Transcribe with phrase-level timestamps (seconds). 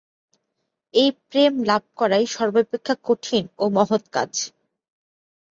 [0.93, 4.31] এই প্রেম লাভ করাই সর্বাপেক্ষা কঠিন ও মহৎ কাজ।